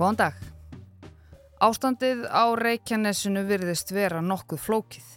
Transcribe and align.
Góðan 0.00 0.16
dag. 0.16 0.36
Ástandið 1.60 2.22
á 2.32 2.56
Reykjanesinu 2.56 3.42
virðist 3.44 3.90
vera 3.92 4.22
nokkuð 4.24 4.62
flókið. 4.64 5.08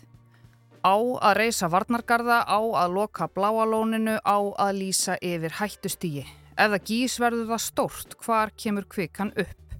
Á 0.83 0.95
að 1.23 1.37
reysa 1.37 1.69
varnargarða, 1.71 2.41
á 2.43 2.59
að 2.59 2.97
loka 2.97 3.29
bláalóninu, 3.31 4.17
á 4.19 4.37
að 4.59 4.81
lýsa 4.81 5.15
yfir 5.23 5.55
hættustígi. 5.61 6.25
Ef 6.59 6.73
það 6.73 6.83
gís 6.89 7.15
verður 7.23 7.47
það 7.53 7.63
stórt, 7.63 8.17
hvar 8.25 8.51
kemur 8.59 8.89
kvikan 8.91 9.31
upp? 9.39 9.77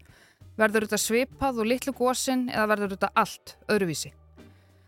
Verður 0.55 0.88
þetta 0.88 1.02
svipað 1.04 1.59
og 1.59 1.70
litlu 1.73 1.95
gósin 1.99 2.47
eða 2.47 2.70
verður 2.71 2.95
þetta 2.95 3.11
allt 3.25 3.57
öðruvísi? 3.67 4.13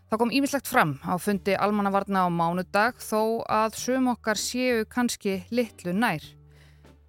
Það 0.08 0.22
kom 0.24 0.32
ímislegt 0.32 0.72
fram 0.72 0.96
á 1.04 1.12
fundi 1.20 1.60
almannavarna 1.60 2.24
á 2.24 2.28
mánudag 2.32 3.04
þó 3.04 3.44
að 3.44 3.76
sum 3.84 4.08
okkar 4.16 4.40
séu 4.40 4.88
kannski 4.88 5.42
litlu 5.52 5.92
nær. 5.92 6.24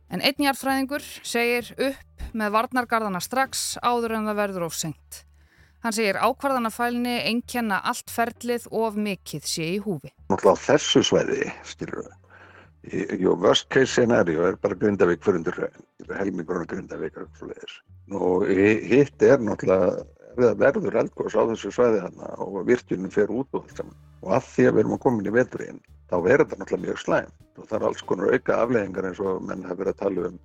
En 0.07 0.23
einnjarfræðingur 0.23 1.03
segir 1.27 1.73
upp 1.75 2.27
með 2.38 2.53
varnargarðana 2.55 3.20
strax 3.23 3.73
áður 3.84 4.17
en 4.17 4.30
það 4.30 4.39
verður 4.41 4.67
of 4.70 4.77
sengt. 4.77 5.23
Hann 5.83 5.95
segir 5.95 6.20
ákvarðanafælni 6.20 7.17
einnkenna 7.30 7.81
allt 7.85 8.11
ferlið 8.11 8.70
of 8.71 8.95
mikið 8.97 9.43
sé 9.47 9.67
í 9.75 9.81
húfi. 9.83 10.13
Náttúrulega 10.31 10.63
þessu 10.63 11.03
sveiði, 11.05 11.52
skilur 11.67 12.02
við, 12.05 12.16
Jú, 12.88 13.33
worst 13.35 13.67
case 13.70 13.91
scenario 13.91 14.45
er 14.47 14.55
bara 14.63 14.75
Grindavík 14.80 15.23
fyrir 15.25 15.41
undir 15.41 15.57
helmingurinn 16.16 16.69
Grindavík 16.71 17.17
og 18.16 18.45
hitt 18.47 19.25
er 19.27 19.44
náttúrulega 19.44 20.53
verður 20.61 21.02
eldgós 21.02 21.35
á 21.35 21.44
þessu 21.49 21.73
sveiði 21.75 22.05
hana 22.05 22.30
og 22.45 22.61
virkjunum 22.69 23.11
fer 23.11 23.33
út 23.33 23.49
og 23.58 23.66
allt 23.66 23.81
saman 23.81 24.06
og 24.23 24.38
að 24.38 24.48
því 24.52 24.67
að 24.67 24.73
við 24.73 24.84
erum 24.84 24.95
að 24.98 25.03
koma 25.05 25.21
inn 25.21 25.31
í 25.31 25.35
veturinn 25.35 25.81
þá 26.07 26.16
verður 26.23 26.45
þetta 26.45 26.62
náttúrulega 26.62 26.85
mjög 26.85 27.02
slæmt 27.03 27.58
og 27.58 27.67
það 27.67 27.78
er 27.80 27.88
alls 27.89 28.05
konar 28.09 28.33
auka 28.33 28.61
afleggingar 28.61 29.09
eins 29.09 29.19
og 29.23 29.44
menn 29.44 29.66
hafa 29.67 29.81
verið 29.81 29.94
að 29.94 30.02
tala 30.03 30.30
um 30.31 30.39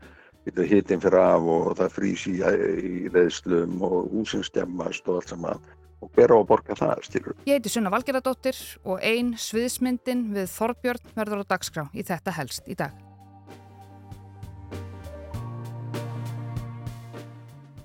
hittin 0.73 1.03
fyrir 1.03 1.21
af 1.23 1.47
og 1.55 1.77
það 1.79 1.95
frýs 1.99 2.27
í, 2.27 2.35
í 2.43 3.13
leðslum 3.15 3.79
og 3.87 4.11
húsins 4.11 4.51
stemmast 4.51 5.07
og 5.09 5.21
allt 5.21 5.33
saman 5.35 5.71
og 6.03 6.11
hver 6.17 6.35
á 6.35 6.37
að 6.37 6.49
borga 6.49 6.75
það, 6.75 7.05
skilur. 7.07 7.37
Ég 7.47 7.61
heiti 7.61 7.71
Sunna 7.71 7.93
Valgeradóttir 7.95 8.59
og 8.83 8.99
ein 9.07 9.37
sviðsmyndin 9.39 10.33
við 10.35 10.51
Þorbjörn 10.51 11.15
verður 11.15 11.45
á 11.47 11.51
dagskrá 11.55 11.85
í 11.95 12.03
þetta 12.07 12.35
helst 12.35 12.67
í 12.67 12.75
dag. 12.75 12.97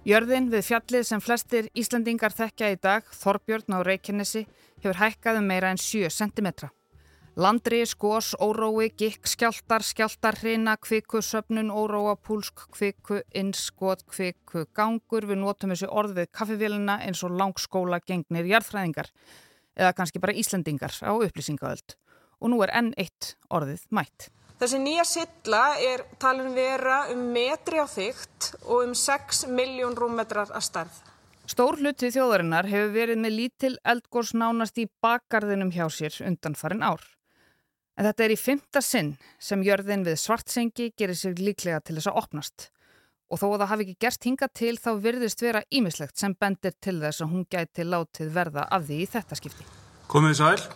Jörðin 0.08 0.48
við 0.48 0.64
fjallið 0.64 1.04
sem 1.04 1.22
flestir 1.22 1.66
Íslandingar 1.76 2.32
þekkja 2.32 2.72
í 2.72 2.78
dag, 2.80 3.08
Þorbjörn 3.12 3.76
á 3.76 3.84
Reykjanesi, 3.84 4.46
hefur 4.84 5.00
hækkað 5.02 5.40
um 5.42 5.48
meira 5.50 5.72
en 5.74 5.80
7 5.82 6.10
cm. 6.14 6.70
Landri, 7.38 7.84
skós, 7.86 8.32
órói, 8.42 8.88
gikk, 8.98 9.28
skjáltar, 9.30 9.84
skjáltar, 9.86 10.40
hrina, 10.42 10.74
kviku, 10.82 11.20
söpnun, 11.22 11.70
óróa, 11.70 12.16
púlsk, 12.18 12.64
kviku, 12.74 13.20
innskot, 13.38 14.02
kviku, 14.10 14.64
gangur. 14.74 15.28
Við 15.30 15.38
notum 15.44 15.70
þessu 15.76 15.92
orð 15.94 16.16
við 16.18 16.32
kaffivélina 16.34 16.96
eins 17.06 17.22
og 17.22 17.36
langskóla 17.38 18.00
gengnir 18.02 18.50
jarðfræðingar 18.50 19.12
eða 19.78 19.94
kannski 20.00 20.24
bara 20.24 20.34
Íslandingar 20.34 20.98
á 21.06 21.14
upplýsingaöld. 21.14 21.94
Og 22.42 22.50
nú 22.50 22.58
er 22.66 22.74
enn 22.74 22.90
eitt 22.98 23.36
orðið 23.54 23.86
mætt. 23.94 24.32
Þessi 24.58 24.82
nýja 24.82 25.06
silla 25.06 25.62
er 25.78 26.02
talin 26.18 26.56
vera 26.58 27.04
um 27.14 27.22
metri 27.36 27.78
á 27.78 27.86
þygt 27.86 28.56
og 28.66 28.88
um 28.88 28.98
6 28.98 29.46
miljón 29.54 29.94
rúmmetrar 29.94 30.50
að 30.50 30.66
starð. 30.66 30.98
Stór 31.48 31.78
hluti 31.80 32.10
þjóðarinnar 32.12 32.68
hefur 32.68 32.90
verið 32.92 33.20
með 33.24 33.32
lítil 33.38 33.76
eldgórs 33.88 34.34
nánast 34.36 34.76
í 34.82 34.84
bakgarðinum 35.00 35.70
hjá 35.72 35.86
sér 35.88 36.18
undan 36.28 36.58
farin 36.60 36.84
ár. 36.84 37.00
En 37.96 38.04
þetta 38.04 38.26
er 38.26 38.34
í 38.34 38.38
fymta 38.38 38.82
sinn 38.84 39.14
sem 39.40 39.64
jörðin 39.64 40.04
við 40.04 40.20
svartsengi 40.20 40.90
gerir 41.00 41.16
sér 41.16 41.40
líklega 41.40 41.80
til 41.80 41.96
þess 41.96 42.12
að 42.12 42.20
opnast. 42.20 42.68
Og 43.32 43.40
þó 43.40 43.46
að 43.48 43.62
það 43.62 43.72
hafi 43.72 43.88
ekki 43.88 44.04
gerst 44.04 44.28
hinga 44.28 44.52
til 44.60 44.74
þá 44.76 44.92
virðist 45.08 45.46
vera 45.46 45.64
ímislegt 45.72 46.20
sem 46.20 46.36
bendir 46.36 46.76
til 46.84 46.98
þess 47.00 47.24
að 47.24 47.32
hún 47.32 47.48
gæti 47.48 47.88
látið 47.88 48.36
verða 48.36 48.68
af 48.68 48.84
því 48.92 49.00
í 49.06 49.10
þetta 49.16 49.40
skipti. 49.40 49.72
Komið 50.12 50.38
sæl. 50.42 50.68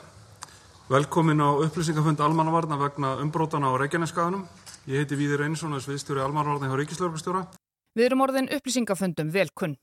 Velkomin 0.88 1.44
á 1.44 1.52
upplýsingafund 1.68 2.24
Almannavarna 2.24 2.80
vegna 2.80 3.18
umbrótana 3.20 3.76
á 3.76 3.80
Reykjaneskaðunum. 3.84 4.48
Ég 4.88 5.04
heiti 5.04 5.20
Víðir 5.20 5.44
Einarsson 5.44 5.76
og 5.76 5.84
er 5.84 5.90
sviðstjóri 5.90 6.24
Almannavarna 6.24 6.72
hjá 6.72 6.80
Ríkislörgustjóra. 6.80 7.46
Við 7.92 8.08
erum 8.08 8.24
orðin 8.24 8.54
upplýsingafundum 8.56 9.36
vel 9.36 9.50
kunn. 9.52 9.76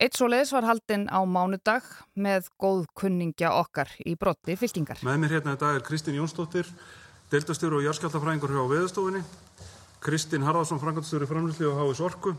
Eitt 0.00 0.16
svo 0.16 0.30
leiðis 0.32 0.54
var 0.54 0.64
haldinn 0.64 1.02
á 1.12 1.20
mánudag 1.28 1.84
með 2.16 2.46
góð 2.56 2.86
kunningja 2.96 3.50
okkar 3.52 3.90
í 4.08 4.14
brotti 4.16 4.54
fylkingar. 4.56 5.02
Með 5.04 5.18
mér 5.20 5.34
hérna 5.34 5.52
í 5.52 5.60
dag 5.60 5.76
er 5.76 5.84
Kristín 5.84 6.16
Jónsdóttir, 6.16 6.70
deltastjóru 7.28 7.82
og 7.82 7.84
járskjáltafræðingur 7.84 8.54
hjá 8.54 8.62
Veðustofinni, 8.70 9.20
Kristín 10.00 10.46
Harðarsson, 10.48 10.80
frangatstjóri 10.80 11.28
framlýsli 11.28 11.68
á 11.68 11.76
HS 11.76 12.00
Orku, 12.08 12.32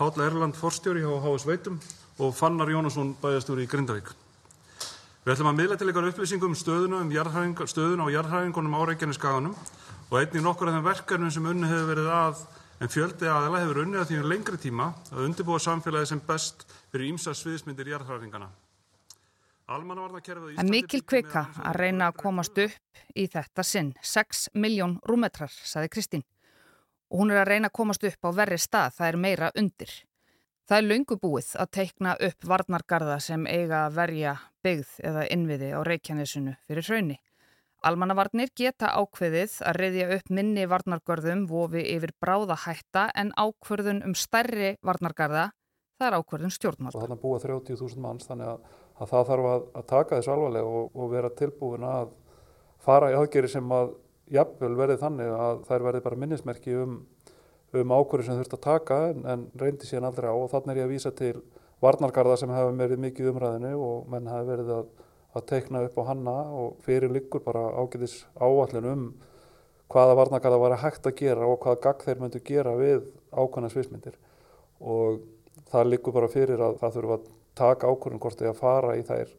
Pálla 0.00 0.30
Erland, 0.30 0.56
forstjóri 0.56 1.04
hjá 1.04 1.12
HS 1.26 1.44
Veitum 1.44 1.76
og 2.24 2.32
Fannar 2.40 2.72
Jónasson, 2.72 3.12
bæjastjóri 3.20 3.68
í 3.68 3.72
Grindavík. 3.74 4.08
Við 5.28 5.36
ætlum 5.36 5.52
að 5.52 5.60
miðla 5.60 5.76
til 5.76 5.92
ykkar 5.92 6.08
upplýsingum 6.08 6.56
um 6.56 6.56
stöðuna, 6.56 7.04
um 7.04 7.68
stöðuna 7.68 8.08
og 8.08 8.16
jarðhæfingunum 8.16 8.80
á 8.80 8.88
Reykjaneskaganum 8.88 9.52
og 10.08 10.20
einnig 10.22 10.40
nokkur 10.40 10.72
af 10.72 10.80
þeim 10.80 10.88
verkefnum 10.88 11.36
sem 11.36 11.52
unni 11.52 11.68
hefur 11.68 11.92
verið 11.92 12.12
að 12.16 12.46
en 12.80 12.90
fjöldi 12.90 13.28
aðela 13.30 13.62
hefur 13.62 13.82
unnið 13.84 14.02
að 14.02 14.10
því 14.10 14.20
um 14.20 14.28
lengri 14.32 14.60
tíma 14.60 14.90
að 15.12 15.24
undirbúa 15.28 15.62
samfélagi 15.62 16.10
sem 16.10 16.22
best 16.26 16.66
fyrir 16.92 17.10
ímsa 17.12 17.34
sviðismyndir 17.36 17.92
jarðhræringana. 17.94 18.50
En 19.66 20.68
mikil 20.68 21.00
kvika 21.08 21.46
að 21.64 21.76
reyna 21.80 22.10
að 22.10 22.18
komast 22.20 22.58
upp 22.60 23.04
í 23.16 23.24
þetta 23.32 23.64
sinn. 23.64 23.94
6 24.02 24.50
miljón 24.60 24.98
rúmetrar, 25.08 25.52
saði 25.52 25.88
Kristín. 25.88 26.24
Og 27.08 27.22
hún 27.22 27.32
er 27.32 27.40
að 27.40 27.54
reyna 27.54 27.70
að 27.70 27.78
komast 27.78 28.04
upp 28.04 28.28
á 28.28 28.30
verri 28.36 28.58
stað, 28.60 28.98
það 28.98 29.08
er 29.08 29.18
meira 29.24 29.50
undir. 29.56 29.94
Það 30.68 30.78
er 30.78 30.88
löngubúið 30.90 31.48
að 31.60 31.72
teikna 31.76 32.16
upp 32.28 32.46
varnargarða 32.48 33.18
sem 33.20 33.46
eiga 33.46 33.86
að 33.86 33.96
verja 33.98 34.36
byggð 34.64 34.92
eða 35.10 35.24
innviði 35.32 35.72
á 35.76 35.80
Reykjanesunu 35.84 36.54
fyrir 36.68 36.88
hraunni. 36.88 37.18
Almannavarnir 37.84 38.48
geta 38.56 38.94
ákveðið 38.96 39.58
að 39.68 39.76
reyðja 39.76 40.06
upp 40.16 40.30
minni 40.32 40.64
varnargörðum 40.70 41.42
vofi 41.50 41.82
yfir 41.92 42.14
bráðahætta 42.22 43.10
en 43.20 43.32
ákverðun 43.36 44.00
um 44.06 44.14
stærri 44.16 44.70
varnargarða, 44.84 45.50
það 46.00 46.08
er 46.08 46.16
ákverðun 46.16 46.54
stjórnmála. 46.54 47.02
Þannig 47.02 47.18
að 47.18 47.24
búa 47.26 47.42
30.000 47.42 48.00
manns, 48.00 48.28
þannig 48.30 48.54
að, 48.54 48.70
að 48.96 49.12
það 49.12 49.28
þarf 49.30 49.50
að, 49.50 49.68
að 49.74 49.86
taka 49.92 50.20
þessu 50.20 50.34
alvarlega 50.36 50.80
og, 50.80 50.88
og 50.96 51.12
vera 51.12 51.32
tilbúin 51.42 51.86
að 51.90 52.16
fara 52.84 53.12
í 53.12 53.18
aðgeri 53.18 53.52
sem 53.52 53.76
að 53.76 53.94
jafnvel 54.32 54.74
verði 54.80 55.00
þannig 55.04 55.36
að 55.36 55.64
þær 55.68 55.88
verði 55.90 56.04
bara 56.06 56.20
minnismerki 56.24 56.76
um, 56.80 56.98
um 57.76 57.96
ákverðu 57.98 58.28
sem 58.30 58.40
þurft 58.40 58.56
að 58.56 58.66
taka 58.70 59.00
en, 59.10 59.24
en 59.28 59.48
reyndi 59.60 59.88
síðan 59.88 60.08
aldrei 60.08 60.30
á 60.32 60.36
og 60.36 60.48
þannig 60.54 60.72
er 60.72 60.80
ég 60.80 60.88
að 60.88 60.94
vísa 60.96 61.12
til 61.12 61.34
varnargarða 61.84 62.38
sem 62.40 62.52
hefur 62.54 62.78
verið 62.78 63.02
mikið 63.04 63.34
umræðinu 63.34 63.74
og 63.76 64.06
menn 64.08 64.30
hefur 64.30 64.54
verið 64.54 64.78
að 64.78 64.94
að 65.34 65.46
teikna 65.50 65.84
upp 65.86 65.96
á 65.98 66.02
hanna 66.10 66.34
og 66.54 66.76
fyrir 66.86 67.12
liggur 67.12 67.42
bara 67.44 67.66
ágætis 67.74 68.22
áallin 68.38 68.90
um 68.90 69.06
hvaða 69.90 70.16
varnakarða 70.18 70.60
var 70.62 70.76
að 70.76 70.84
hægt 70.86 71.08
að 71.08 71.18
gera 71.20 71.48
og 71.48 71.60
hvaða 71.62 71.80
gagg 71.86 72.04
þeir 72.06 72.22
myndu 72.22 72.42
gera 72.46 72.74
við 72.78 73.02
ákvæmna 73.34 73.70
svismyndir 73.72 74.16
og 74.80 75.20
það 75.70 75.90
liggur 75.90 76.14
bara 76.14 76.30
fyrir 76.30 76.62
að 76.62 76.78
það 76.80 76.96
þurfa 76.98 77.18
að 77.18 77.28
taka 77.58 77.90
ákvörðun 77.90 78.22
hvort 78.22 78.40
þegar 78.40 78.54
að 78.54 78.62
fara 78.62 78.96
í 78.98 79.04
þær 79.06 79.34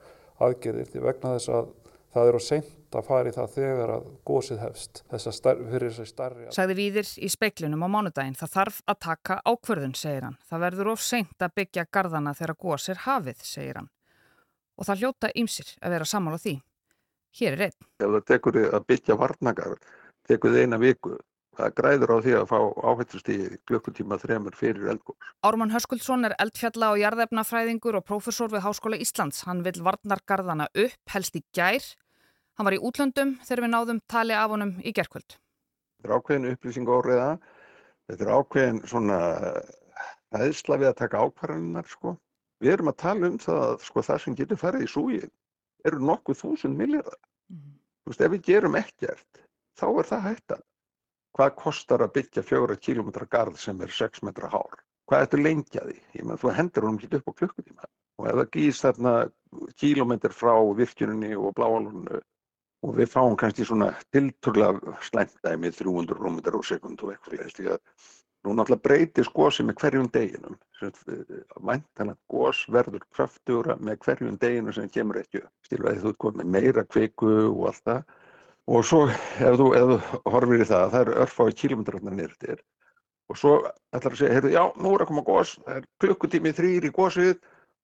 aðgerðir 0.46 0.92
því 0.92 1.04
vegna 1.08 1.34
þess 1.36 1.54
að 1.56 1.74
það 2.16 2.32
eru 2.32 2.42
seint 2.44 2.96
að 2.96 3.08
fara 3.10 3.32
í 3.32 3.36
það 3.36 3.50
þegar 3.56 3.92
að 3.92 4.06
gósið 4.28 4.62
hefst 4.64 5.02
starf, 5.20 5.64
fyrir 5.72 5.92
þessi 5.92 6.12
starri. 6.12 6.46
Sagði 6.56 6.78
Víðir 6.80 7.10
í 7.20 7.32
speiklunum 7.32 7.84
á 7.84 7.90
mánudaginn 7.92 8.38
það 8.40 8.54
þarf 8.54 8.78
að 8.88 9.02
taka 9.04 9.40
ákvörðun, 9.44 9.98
segir 10.00 10.30
hann. 10.30 10.38
Það 10.48 10.64
verður 10.64 10.92
of 10.94 11.04
seint 11.04 11.44
að 11.44 11.58
byggja 11.60 11.88
gardana 11.92 12.36
þegar 12.38 12.56
gósir 12.64 13.04
hafið, 13.04 13.44
segir 13.44 13.82
hann 13.82 13.92
og 14.76 14.88
það 14.88 15.04
hljóta 15.04 15.32
ymsir 15.36 15.72
að 15.82 15.96
vera 15.96 16.10
sammála 16.10 16.42
því. 16.42 16.58
Hér 17.36 17.56
er 17.58 17.64
einn. 17.68 17.80
Ef 18.00 18.12
það 18.12 18.28
tekur 18.32 18.58
þið 18.60 18.68
að 18.78 18.86
byggja 18.92 19.18
varnagar, 19.20 19.80
tekur 20.28 20.54
þið 20.54 20.66
eina 20.66 20.80
viku, 20.80 21.18
það 21.56 21.74
græður 21.80 22.14
á 22.16 22.18
því 22.24 22.36
að 22.40 22.48
fá 22.52 22.60
áhættustíði 22.92 23.60
klukkutíma 23.68 24.18
þremur 24.22 24.56
fyrir 24.60 24.90
eldgóðs. 24.94 25.30
Ármann 25.44 25.74
Höskuldsson 25.76 26.28
er 26.28 26.36
eldfjalla 26.40 26.92
og 26.94 27.02
jarðefnafræðingur 27.04 28.00
og 28.00 28.08
prófessor 28.08 28.52
við 28.52 28.66
Háskóla 28.66 29.00
Íslands. 29.00 29.44
Hann 29.48 29.64
vil 29.68 29.78
varnargarðana 29.84 30.70
upp, 30.72 31.00
helst 31.12 31.40
í 31.40 31.44
gær. 31.56 31.84
Hann 32.56 32.70
var 32.70 32.76
í 32.78 32.84
útlöndum 32.88 33.36
þegar 33.44 33.66
við 33.66 33.74
náðum 33.74 34.04
tali 34.08 34.36
af 34.36 34.52
honum 34.52 34.78
í 34.80 34.96
gerkvöld. 34.96 35.36
Þetta 36.00 36.08
er 36.08 36.16
ákveðin 36.16 36.52
upplýsing 36.54 36.92
áriða. 36.92 37.32
Þetta 38.06 38.26
er 38.26 38.36
ákveðin 38.38 38.84
svona 38.88 39.20
aðsla 40.36 40.80
við 40.80 40.92
að 40.92 41.00
taka 41.02 41.24
ákvarðaninnar 41.26 41.90
sko. 41.92 42.16
Við 42.66 42.74
erum 42.74 42.90
að 42.90 43.02
tala 43.04 43.28
um 43.30 43.36
það 43.42 43.64
að 43.64 43.74
sko, 43.86 44.02
það 44.08 44.22
sem 44.24 44.36
getur 44.40 44.58
farið 44.58 44.86
í 44.88 44.90
súgi 44.90 45.20
eru 45.86 46.00
nokkuð 46.02 46.40
þúsund 46.40 46.80
miljardar. 46.80 47.20
Mm. 47.54 47.76
Þú 48.02 48.12
veist, 48.12 48.24
ef 48.26 48.32
við 48.34 48.48
gerum 48.48 48.78
ekkert, 48.80 49.42
þá 49.78 49.86
er 49.92 50.10
það 50.10 50.24
hættan. 50.26 50.64
Hvað 51.38 51.56
kostar 51.62 52.02
að 52.02 52.16
byggja 52.16 52.44
fjóra 52.48 52.78
kílometra 52.88 53.28
garð 53.30 53.60
sem 53.62 53.82
er 53.86 53.94
6 53.94 54.24
metra 54.26 54.50
hár? 54.50 54.82
Hvað 55.06 55.28
ertu 55.28 55.42
lengjaði? 55.44 56.00
Ég 56.18 56.26
menn, 56.26 56.42
þú 56.42 56.54
hendur 56.58 56.88
honum 56.88 56.98
ekki 56.98 57.20
upp 57.20 57.30
á 57.30 57.38
klukkutíma. 57.44 57.90
Og 58.18 58.30
ef 58.32 58.40
það 58.40 58.52
gís 58.56 58.82
þarna 58.82 59.14
kílometr 59.84 60.34
frá 60.34 60.56
virkjuninni 60.80 61.36
og 61.38 61.54
bláalunnu 61.60 62.22
og 62.86 62.98
við 62.98 63.12
fáum 63.12 63.38
kannski 63.38 63.66
svona 63.68 63.92
tilturlega 64.16 64.96
slæmdæmi 65.06 65.74
300 65.76 66.18
rúmundar 66.18 66.58
á 66.58 66.62
sekund 66.66 67.04
og 67.06 67.14
eitthvað, 67.14 67.78
Nú 68.46 68.54
náttúrulega 68.54 68.86
breytist 68.86 69.32
gósið 69.34 69.66
með 69.66 69.80
hverjum 69.82 70.08
deginum. 70.14 70.58
Væntanlega 71.66 72.18
gós 72.30 72.60
verður 72.70 73.06
kraftugra 73.16 73.74
með 73.82 73.98
hverjum 74.06 74.36
deginu 74.44 74.76
sem 74.76 74.92
kemur 74.94 75.18
ekki 75.24 75.42
upp. 75.42 75.72
Að 75.90 76.04
þú 76.04 76.12
komið 76.22 76.52
meira 76.54 76.84
kviku 76.86 77.32
og 77.48 77.64
allt 77.72 77.82
það. 77.90 78.04
Og 78.76 78.86
svo 78.86 79.00
ef 79.10 79.58
þú, 79.62 79.72
ef 79.80 79.88
þú 79.90 80.22
horfir 80.36 80.62
í 80.62 80.68
það, 80.70 80.86
það 80.94 81.02
eru 81.02 81.18
örfái 81.26 81.58
kilómetrarnar 81.64 82.18
nýrtir. 82.20 82.62
Og 83.34 83.42
svo 83.42 83.56
ætlar 83.66 84.14
að 84.14 84.22
segja, 84.22 84.38
heyrðu, 84.38 84.54
já, 84.54 84.64
nú 84.78 84.94
er 84.94 85.06
að 85.06 85.10
koma 85.10 85.26
gós, 85.26 85.58
það 85.66 85.82
er 85.82 85.90
klukkutími 86.06 86.54
þrýr 86.60 86.86
í 86.86 86.94
gósið 86.94 87.36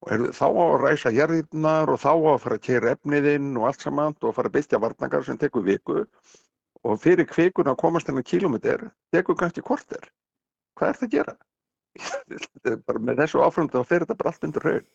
og 0.02 0.14
heyrðu, 0.14 0.32
þá 0.38 0.46
á 0.46 0.62
að 0.68 0.80
ræsa 0.86 1.14
jarðirnar 1.18 1.90
og 1.90 2.02
þá 2.06 2.10
á 2.14 2.18
að 2.36 2.40
fara 2.46 2.60
að 2.60 2.66
keira 2.68 2.94
efniðinn 2.94 3.52
og 3.58 3.68
allt 3.70 3.82
saman 3.82 4.18
og 4.22 4.38
fara 4.38 4.50
að 4.50 4.58
byggja 4.60 4.82
varnangar 4.86 5.26
sem 5.26 5.42
tekur 5.42 5.66
viku. 5.66 6.02
Og 6.86 6.98
fyrir 7.02 7.26
kvikuna 7.30 7.74
komast 7.78 8.06
þennan 8.06 8.26
kilómetr, 8.26 8.90
tekur 9.14 9.38
kannski 9.38 9.62
korter 9.66 10.10
hvað 10.78 10.92
er 10.92 11.00
það 11.00 11.08
að 11.08 11.16
gera? 11.16 11.36
bara 12.86 13.00
með 13.04 13.22
þessu 13.22 13.42
áframdu 13.44 13.80
þá 13.80 13.88
fer 13.88 14.04
þetta 14.04 14.18
bara 14.20 14.32
allt 14.32 14.46
undir 14.48 14.66
raun. 14.68 14.90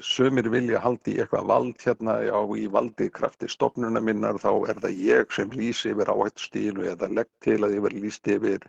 Sumir 0.00 0.46
vilja 0.48 0.80
haldi 0.80 1.12
í 1.12 1.18
eitthvað 1.20 1.48
vald 1.50 1.82
hérna 1.84 2.14
já, 2.24 2.36
í 2.56 2.64
valdi 2.72 3.10
krafti 3.12 3.50
stopnuna 3.52 4.00
minnar 4.00 4.38
þá 4.40 4.52
er 4.72 4.80
það 4.80 5.02
ég 5.04 5.34
sem 5.36 5.52
lýsi 5.52 5.92
yfir 5.92 6.08
áhættu 6.08 6.46
stílu 6.46 6.86
eða 6.88 7.10
legg 7.12 7.28
til 7.44 7.58
að 7.60 7.76
ég 7.76 7.84
verði 7.84 8.00
lýst 8.06 8.30
yfir 8.32 8.64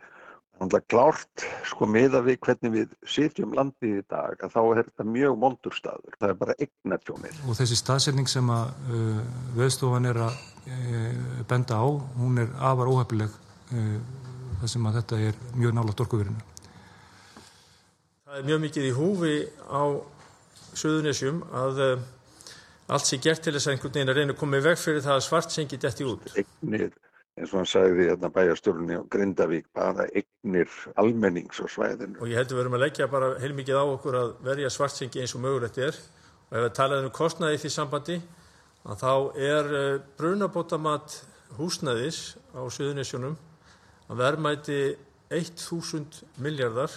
klárt, 0.88 1.44
sko, 1.68 1.84
meða 1.84 2.22
við 2.24 2.38
hvernig 2.40 2.72
við 2.72 2.92
sitjum 3.04 3.52
landið 3.56 3.98
í 3.98 4.04
dag, 4.08 4.36
að 4.40 4.54
þá 4.54 4.60
er 4.64 4.84
þetta 4.86 5.04
mjög 5.04 5.38
mondur 5.38 5.74
staður. 5.76 6.16
Það 6.16 6.30
er 6.30 6.38
bara 6.40 6.54
eignatjónir. 6.56 7.40
Og 7.44 7.58
þessi 7.58 7.76
staðsetning 7.76 8.28
sem 8.28 8.48
að 8.48 8.70
uh, 8.88 9.18
veðstofan 9.56 10.08
er 10.08 10.22
að 10.28 10.38
uh, 10.72 11.42
benda 11.48 11.76
á, 11.76 11.86
hún 12.16 12.40
er 12.40 12.48
afar 12.56 12.88
óhefileg 12.88 13.28
uh, 13.76 14.00
þar 14.60 14.72
sem 14.72 14.86
að 14.88 14.98
þetta 15.00 15.22
er 15.28 15.40
mjög 15.56 15.74
nálátt 15.76 16.02
orkuverinu. 16.04 16.44
Það 18.26 18.38
er 18.40 18.46
mjög 18.50 18.62
mikið 18.66 18.86
í 18.88 18.92
húfi 18.96 19.34
á 19.70 19.82
Suðunisjum 20.76 21.40
að 21.56 21.82
uh, 21.84 22.06
allt 22.92 23.08
sé 23.08 23.18
gert 23.22 23.42
til 23.44 23.54
þess 23.54 23.68
að 23.68 23.76
einhvern 23.76 23.94
veginn 23.94 24.12
að 24.12 24.20
reyna 24.20 24.34
að 24.34 24.40
koma 24.42 24.60
í 24.60 24.64
veg 24.66 24.78
fyrir 24.80 25.04
það 25.04 25.18
að 25.18 25.26
svart 25.26 25.54
sengi 25.54 25.78
detti 25.80 26.06
út. 26.06 26.26
Egnir, 26.42 26.90
eins 27.38 27.54
og 27.54 27.60
hann 27.60 27.70
sagði 27.70 28.10
hérna 28.10 28.30
bæjarstjórnni 28.34 29.00
á 29.00 29.02
Grindavík, 29.14 29.70
bara 29.76 30.08
egnir 30.12 30.76
almennings 31.00 31.62
á 31.62 31.66
svæðinu. 31.72 32.20
Og 32.20 32.30
ég 32.30 32.40
heldur 32.40 32.58
við 32.58 32.64
erum 32.66 32.76
að 32.78 32.84
leggja 32.84 33.08
bara 33.12 33.32
heilmikið 33.42 33.80
á 33.80 33.84
okkur 33.86 34.20
að 34.20 34.36
verja 34.50 34.74
svart 34.74 34.98
sengi 34.98 35.24
eins 35.24 35.34
og 35.38 35.44
mögulegt 35.46 35.80
er. 35.80 35.98
Og 36.50 36.60
ef 36.60 36.66
við 36.68 36.76
talaðum 36.78 37.10
um 37.10 37.16
kostnaði 37.16 37.58
í 37.58 37.62
því 37.64 37.72
sambandi, 37.74 38.20
að 38.86 39.02
þá 39.02 39.12
er 39.48 39.74
uh, 39.80 39.88
brunabótamat 40.20 41.20
húsnæðis 41.56 42.20
á 42.52 42.60
Suðunisjónum 42.68 43.38
að 44.10 44.22
verðmæti 44.22 44.80
1000 45.34 46.22
miljardar. 46.42 46.92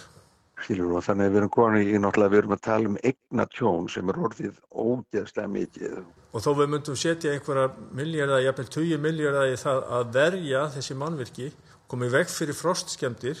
Skilur 0.60 0.98
og 0.98 1.04
þannig 1.06 1.26
að 1.28 1.32
við 1.32 1.40
erum 1.40 1.52
konið 1.54 1.90
í 1.90 2.00
náttúrulega, 2.00 2.32
við 2.32 2.42
erum 2.42 2.56
að 2.56 2.64
tala 2.66 2.90
um 2.90 2.98
eignatjón 3.10 3.86
sem 3.90 4.10
er 4.12 4.18
orðið 4.26 4.58
ógeðslega 4.70 5.52
mikið. 5.54 5.94
Og 6.30 6.44
þó 6.44 6.50
við 6.60 6.68
myndum 6.74 6.98
setja 7.00 7.32
einhverja 7.34 7.70
miljardar, 7.96 8.42
jafnvel 8.44 8.68
20 8.76 9.00
miljardar 9.02 9.50
í 9.50 9.56
það 9.58 9.80
að 9.96 10.12
verja 10.18 10.66
þessi 10.76 10.98
mannvirki, 11.00 11.48
komið 11.90 12.14
vekk 12.18 12.34
fyrir 12.34 12.58
frostskemdir, 12.58 13.40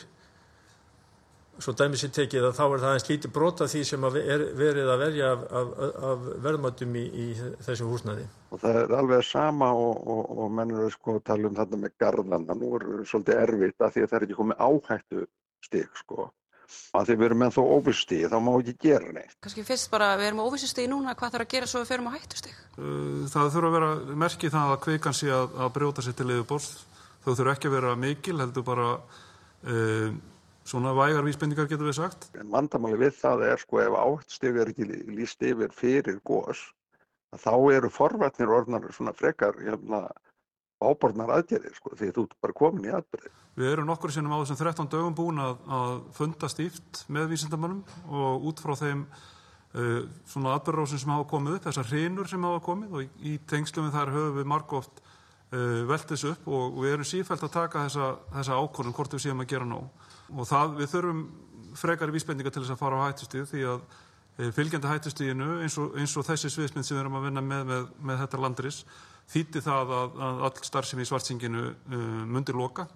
svo 1.60 1.74
dæmis 1.76 2.02
ég 2.06 2.12
tekið 2.16 2.48
að 2.48 2.56
þá 2.56 2.64
er 2.64 2.82
það 2.82 2.94
eins 2.96 3.08
lítið 3.08 3.32
brota 3.36 3.68
því 3.70 3.82
sem 3.88 4.06
að 4.08 4.18
er 4.20 4.40
verið 4.58 4.88
að 4.92 5.02
verja 5.04 5.30
af, 5.34 5.40
af, 5.60 5.68
af 6.10 6.18
verðmættum 6.46 6.96
í, 6.96 7.04
í 7.06 7.26
þessu 7.66 7.84
húsnaði. 7.90 8.24
Og 8.50 8.56
það 8.62 8.74
er 8.80 8.88
alveg 8.98 9.20
sama 9.28 9.68
og, 9.76 9.94
og, 10.14 10.22
og 10.44 10.48
menn 10.56 10.74
eru 10.74 10.90
sko 10.94 11.08
að 11.18 11.26
tala 11.30 11.48
um 11.50 11.56
þetta 11.58 11.76
með 11.84 11.96
garðana. 12.02 12.58
Nú 12.58 12.66
er 12.78 12.82
svolítið 13.06 13.40
erfitt 13.44 13.78
að 13.86 13.90
því 13.94 14.00
að 14.04 14.10
það 14.10 14.18
er 14.18 14.26
ekki 14.26 14.38
komið 14.40 14.58
áhættu 14.66 15.18
stig 15.68 15.90
sko. 16.00 16.20
Að 16.94 17.04
því 17.08 17.14
við 17.18 17.26
erum 17.26 17.40
með 17.42 17.54
þó 17.56 17.62
óvissstíð, 17.66 18.28
þá 18.30 18.38
má 18.46 18.50
ekki 18.54 18.74
gera 18.84 19.10
neitt. 19.14 19.36
Kanski 19.42 19.62
fyrst 19.66 19.88
bara, 19.90 20.12
við 20.20 20.26
erum 20.28 20.42
á 20.42 20.46
óvissustíð 20.46 20.86
núna, 20.92 21.16
hvað 21.18 21.32
þarf 21.34 21.46
að 21.46 21.54
gera 21.56 21.66
svo 21.66 21.82
við 21.82 21.90
ferum 21.90 22.06
á 22.06 22.14
hættustíð? 22.14 22.56
Það 23.32 23.50
þurfa 23.56 23.70
að 23.70 23.74
vera 23.74 23.90
merkið 24.22 24.54
það 24.54 24.68
að 24.70 24.82
kveikan 24.84 25.16
sé 25.18 25.28
að, 25.34 25.46
að 25.66 25.72
brjóta 25.74 26.04
sér 26.06 26.14
til 26.20 26.28
svona 30.70 30.92
vægar 30.94 31.26
vísbendingar 31.26 31.68
getur 31.70 31.88
við 31.90 31.98
sagt. 31.98 32.28
En 32.38 32.50
vandamáli 32.52 32.98
við 33.00 33.16
það 33.18 33.46
er 33.48 33.62
sko 33.62 33.80
ef 33.82 33.96
áhættustíð 33.98 34.60
er 34.62 34.72
ekki 34.72 34.88
líst 35.10 35.42
yfir 35.46 35.74
fyrir 35.74 36.20
gós, 36.26 36.62
þá 37.38 37.54
eru 37.74 37.90
forvarnir 37.92 38.52
orðnar 38.54 38.90
svona 38.94 39.14
frekar 39.16 39.58
hérna, 39.60 40.06
áborðnar 40.80 41.34
aðgerðir 41.36 41.74
sko, 41.76 41.92
því 41.98 42.12
þú 42.16 42.24
ert 42.26 42.38
bara 42.44 42.56
komin 42.56 42.88
í 42.88 42.94
aðbyrði. 42.96 43.34
Við 43.60 43.72
erum 43.74 43.90
nokkur 43.90 44.14
sinnum 44.14 44.32
á 44.32 44.40
þessum 44.40 44.60
13 44.62 44.88
dögum 44.94 45.18
búin 45.18 45.42
að, 45.42 45.58
að 45.68 45.92
funda 46.16 46.48
stíft 46.48 47.04
með 47.12 47.34
vísindamannum 47.34 47.82
og 48.08 48.46
út 48.48 48.62
frá 48.64 48.72
þeim 48.78 49.04
uh, 49.74 50.06
svona 50.30 50.54
aðbyrðarósin 50.56 51.02
sem 51.02 51.12
hafa 51.12 51.28
komið 51.34 51.58
upp, 51.58 51.66
þessar 51.68 51.90
hrinur 51.90 52.30
sem 52.30 52.46
hafa 52.48 52.62
komið 52.64 52.96
og 52.96 53.20
í, 53.20 53.36
tengslum 53.50 53.90
við 53.90 53.98
þar 53.98 54.14
höfum 54.16 54.38
við 54.38 54.50
margóft 54.54 55.02
velt 55.50 56.06
þessu 56.12 56.30
upp 56.30 56.44
og, 56.46 56.76
við 56.84 56.92
erum 56.94 57.08
sífælt 57.08 57.42
að 57.42 57.54
taka 57.56 57.84
þessa, 57.88 58.10
þessa 58.36 58.58
ákvörðum 58.62 58.94
hvort 58.94 59.16
við 59.16 59.24
séum 59.24 59.42
að 59.42 59.50
gera 59.50 59.66
nóg. 59.66 60.06
Og 60.30 60.46
það, 60.46 60.76
við 60.78 60.92
þurfum 60.92 61.24
frekari 61.78 62.14
vísbendinga 62.14 62.52
til 62.54 62.62
þess 62.62 62.74
að 62.74 62.80
fara 62.80 63.02
á 63.02 63.06
hættustíð 63.08 63.46
því 63.50 63.66
að 63.72 63.82
uh, 63.82 64.50
fylgjandi 64.56 64.90
hættustíðinu 64.90 65.50
eins 65.64 65.78
og, 65.80 65.94
eins 65.98 66.16
og 66.18 66.26
þessi 66.26 66.50
sviðsmynd 66.54 66.86
sem 66.86 66.96
við 66.96 67.04
erum 67.04 67.18
að 67.18 67.28
vinna 67.28 67.44
með, 67.44 67.62
með, 67.70 67.86
með 68.10 68.24
þetta 68.24 68.42
landris 68.44 68.80
þýtti 69.30 69.62
það 69.62 69.94
að, 69.96 70.18
að 70.26 70.42
all 70.48 70.66
starfsemi 70.66 71.06
í 71.06 71.10
svartsinginu 71.10 71.68
uh, 71.70 72.02
mundir 72.26 72.58
loka 72.58 72.88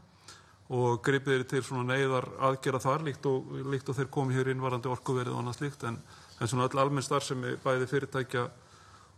og 0.74 1.02
gripið 1.04 1.42
er 1.42 1.48
til 1.48 1.62
svona 1.62 1.92
neyðar 1.92 2.26
aðgera 2.48 2.80
þar 2.80 3.04
líkt 3.06 3.26
og, 3.28 3.50
líkt 3.68 3.90
og 3.92 3.98
þeir 3.98 4.10
komi 4.12 4.36
hér 4.36 4.50
innvarandi 4.54 4.90
orkuverið 4.90 5.34
og 5.34 5.42
annað 5.42 5.58
slíkt 5.58 5.84
en, 5.90 5.98
en 6.40 6.50
svona 6.50 6.68
öll 6.70 6.80
almenn 6.80 7.04
starfsemi 7.04 7.58
bæði 7.64 7.90
fyrirtækja 7.90 8.46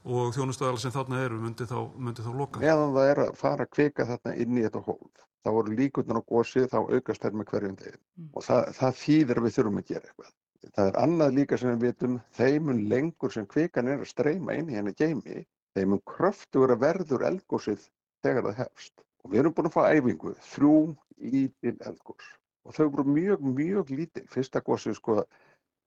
og 0.07 0.35
þjónustöðala 0.37 0.81
sem 0.81 0.95
þarna 0.95 1.21
eru 1.27 1.39
myndi 1.43 1.67
þá, 1.67 1.79
myndi 1.99 2.25
þá 2.25 2.33
loka. 2.39 2.63
Meðan 2.63 2.95
það 2.95 3.09
er 3.11 3.21
að 3.25 3.33
fara 3.41 3.67
að 3.67 3.73
kvika 3.75 4.07
þarna 4.07 4.35
inn 4.43 4.59
í 4.59 4.65
þetta 4.67 4.83
hólf, 4.87 5.25
þá 5.43 5.51
voru 5.57 5.79
líkurnar 5.81 6.21
á 6.23 6.29
gósið, 6.31 6.69
þá 6.71 6.79
aukast 6.95 7.25
þær 7.25 7.39
með 7.41 7.51
hverjum 7.53 7.79
degin 7.81 7.99
mm. 7.99 8.29
og 8.33 8.47
það, 8.47 8.63
það 8.79 9.01
þýðir 9.03 9.41
að 9.41 9.49
við 9.49 9.57
þurfum 9.57 9.81
að 9.83 9.91
gera 9.91 10.11
eitthvað. 10.11 10.33
Það 10.67 10.89
er 10.91 11.01
annað 11.03 11.37
líka 11.37 11.59
sem 11.61 11.73
við 11.73 11.85
vitum, 11.87 12.17
þeimun 12.39 12.85
lengur 12.91 13.35
sem 13.35 13.51
kvikan 13.51 13.91
er 13.91 14.03
að 14.03 14.11
streyma 14.11 14.57
inn 14.59 14.71
í 14.71 14.79
henni 14.79 14.95
geimi, 14.99 15.43
þeimun 15.79 16.03
kröftugur 16.11 16.75
að 16.75 16.83
verður 16.87 17.27
eldgósið 17.29 17.85
þegar 18.27 18.49
það 18.49 18.63
hefst. 18.63 19.05
Og 19.23 19.35
við 19.35 19.43
erum 19.43 19.55
búin 19.55 19.71
að 19.71 19.77
fá 19.77 19.83
æfingu, 19.91 20.35
þrjú 20.55 20.75
lítil 21.19 21.77
eldgós 21.87 22.33
og 22.67 22.75
þau 22.75 22.87
voru 22.91 23.13
mjög, 23.15 23.45
mjög 23.57 23.93
lítil. 23.95 24.25
Fyrsta 24.31 24.63
gósið 24.67 24.97
sko, 24.99 25.21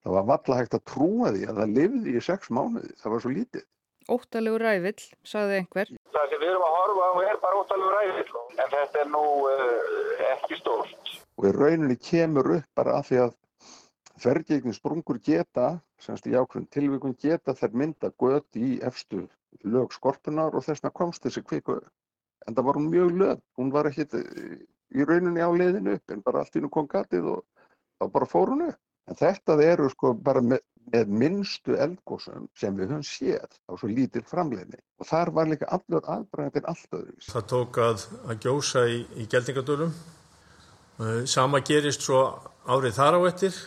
það 0.04 0.16
var 0.16 0.28
valla 0.30 0.60
hægt 0.62 0.78
að 0.78 0.86
trúa 0.88 1.34
því 1.36 1.50
að 1.50 1.60
það 1.60 1.76
lifði 1.76 2.16
í 2.16 2.24
sex 2.24 2.52
mánuði, 2.56 2.94
það 3.02 3.14
var 3.14 3.24
svo 3.26 3.34
lítið. 3.34 3.66
Óttalegur 4.16 4.64
rævill, 4.66 5.04
sagði 5.28 5.60
einhver. 5.60 5.92
Það 6.14 6.32
sem 6.32 6.42
við 6.42 6.52
erum 6.52 6.66
að 6.66 6.78
horfa 6.78 7.10
á 7.10 7.14
er 7.26 7.42
bara 7.44 7.60
óttalegur 7.62 7.98
rævill, 7.98 8.40
en 8.56 8.72
þetta 8.74 9.04
er 9.04 9.12
nú 9.14 9.26
uh, 9.50 10.24
ekki 10.34 10.60
stórt. 10.60 11.12
Og 11.40 11.50
í 11.50 11.54
rauninni 11.56 12.00
kemur 12.10 12.52
upp 12.58 12.68
bara 12.80 12.98
af 13.00 13.10
því 13.10 13.22
að 13.26 13.36
fergegni 14.20 14.74
sprungur 14.76 15.20
geta, 15.24 15.70
semst 16.02 16.28
í 16.28 16.36
ákveðin 16.36 16.68
tilvíkun 16.74 17.16
geta 17.22 17.56
þær 17.56 17.78
mynda 17.82 18.12
gött 18.20 18.60
í 18.60 18.80
efstu 18.86 19.28
lög 19.64 19.94
skorpunar 19.96 20.56
og 20.56 20.66
þessna 20.66 20.92
komst 20.96 21.24
þessi 21.26 21.44
kviku. 21.46 21.80
En 22.48 22.56
það 22.56 22.68
var 22.68 22.80
hún 22.80 22.92
mjög 22.92 23.16
lög, 23.22 23.42
hún 23.60 23.72
var 23.72 23.90
ekkit 23.90 24.16
í 24.18 25.06
rauninni 25.06 25.44
á 25.44 25.50
leiðinu 25.54 25.96
upp 25.98 26.14
en 26.14 26.22
bara 26.26 26.44
allt 26.44 26.56
í 26.58 26.64
nú 26.64 26.70
kom 26.74 26.88
gatið 26.90 27.28
og 27.36 27.44
þá 28.00 28.12
bara 28.16 28.30
fór 28.30 28.54
hún 28.54 28.68
upp. 28.70 28.80
En 29.10 29.18
þetta 29.18 29.58
eru 29.66 29.90
sko 29.90 30.14
bara 30.14 30.42
með, 30.46 30.62
með 30.94 31.14
minnstu 31.24 31.78
eldgósum 31.82 32.46
sem 32.58 32.76
við 32.78 32.94
höfum 32.94 33.08
séð 33.08 33.58
á 33.66 33.72
svo 33.74 33.90
lítil 33.90 34.22
framleiðni 34.30 34.78
og 35.02 35.10
þar 35.10 35.34
var 35.38 35.50
líka 35.50 35.70
allur 35.74 36.06
aðbræðin 36.06 36.70
allt 36.70 36.94
öðruvís. 36.94 37.32
Það 37.34 37.50
tók 37.54 37.82
að, 37.82 38.06
að 38.28 38.46
gjósa 38.46 38.86
í, 38.86 39.02
í 39.18 39.28
geldingadölum. 39.32 39.94
Sama 41.32 41.62
gerist 41.66 42.04
svo 42.04 42.22
árið 42.68 42.98
þar 43.00 43.18
á 43.18 43.22
ettir 43.30 43.60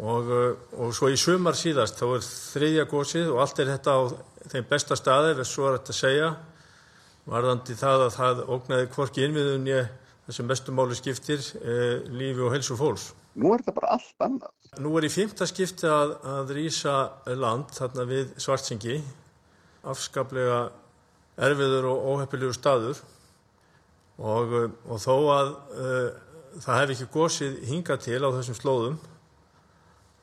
og, 0.00 0.30
og 0.76 0.94
svo 0.96 1.10
í 1.12 1.18
sumar 1.20 1.56
síðast 1.58 2.00
þá 2.00 2.06
er 2.08 2.24
þriðja 2.26 2.86
gósið 2.90 3.30
og 3.34 3.42
allt 3.44 3.60
er 3.62 3.70
þetta 3.74 3.94
á 3.96 4.00
þeim 4.52 4.66
besta 4.70 4.98
staði, 4.98 5.36
ef 5.36 5.50
svo 5.50 5.68
er 5.68 5.78
þetta 5.78 5.94
að 5.94 6.00
segja, 6.00 6.32
varðandi 7.26 7.76
það 7.76 8.06
að 8.06 8.12
það 8.16 8.42
ógnaði 8.56 8.90
hvorki 8.96 9.24
innviðunni 9.26 9.78
þessum 10.26 10.50
mestumáli 10.50 10.96
skiptir 10.98 11.42
eh, 11.62 12.02
lífi 12.10 12.42
og 12.42 12.54
helsu 12.54 12.76
fólks. 12.78 13.10
Nú 13.36 13.52
er 13.52 13.62
þetta 13.62 13.76
bara 13.76 13.92
allt 13.96 14.24
annað. 14.26 14.52
Nú 14.82 14.94
er 14.98 15.06
í 15.06 15.12
fymta 15.12 15.46
skipti 15.48 15.88
að, 15.90 16.16
að 16.26 16.52
rýsa 16.56 16.96
land 17.36 17.70
þarna 17.76 18.06
við 18.08 18.32
Svartsengi, 18.42 18.98
afskaplega 19.86 20.66
erfiður 21.36 21.90
og 21.92 22.06
óheppilegur 22.12 22.56
staður 22.56 23.02
og, 24.16 24.54
og 24.88 25.02
þó 25.02 25.14
að 25.34 25.50
uh, 25.76 26.06
það 26.64 26.80
hef 26.80 26.94
ekki 26.94 27.08
gósið 27.12 27.58
hinga 27.68 27.98
til 28.00 28.22
á 28.24 28.28
þessum 28.38 28.56
slóðum 28.56 28.96